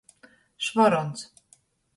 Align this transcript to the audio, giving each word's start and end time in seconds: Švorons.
Švorons. 0.67 1.27